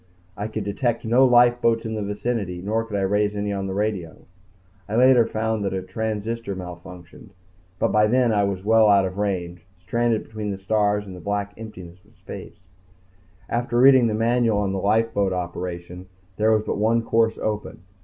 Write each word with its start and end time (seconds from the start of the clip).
I 0.35 0.47
could 0.47 0.63
detect 0.63 1.05
no 1.05 1.23
lifeboats 1.25 1.85
in 1.85 1.93
the 1.93 2.01
vicinity 2.01 2.59
nor 2.59 2.83
could 2.83 2.97
I 2.97 3.01
raise 3.03 3.35
any 3.35 3.53
on 3.53 3.67
the 3.67 3.75
radio. 3.75 4.25
I 4.89 4.95
later 4.95 5.27
found 5.27 5.63
that 5.63 5.75
a 5.75 5.83
transistor 5.83 6.55
malfunctioned, 6.55 7.29
but 7.77 7.91
by 7.91 8.07
then 8.07 8.33
I 8.33 8.43
was 8.45 8.65
well 8.65 8.89
out 8.89 9.05
of 9.05 9.19
range, 9.19 9.63
stranded 9.79 10.23
between 10.23 10.49
the 10.49 10.57
stars 10.57 11.05
in 11.05 11.13
the 11.13 11.19
black 11.19 11.53
emptiness 11.55 12.03
of 12.03 12.15
space. 12.17 12.59
After 13.47 13.77
reading 13.77 14.07
the 14.07 14.15
manual 14.15 14.57
on 14.57 14.73
lifeboat 14.73 15.33
operation 15.33 16.07
there 16.37 16.51
was 16.51 16.63
but 16.63 16.79
one 16.79 17.03
course 17.03 17.37
open. 17.37 17.83